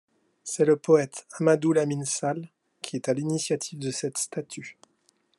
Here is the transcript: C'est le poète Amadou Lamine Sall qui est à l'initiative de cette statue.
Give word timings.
C'est 0.43 0.65
le 0.65 0.77
poète 0.77 1.27
Amadou 1.39 1.73
Lamine 1.73 2.05
Sall 2.05 2.49
qui 2.81 2.95
est 2.95 3.07
à 3.07 3.13
l'initiative 3.13 3.77
de 3.77 3.91
cette 3.91 4.17
statue. 4.17 4.79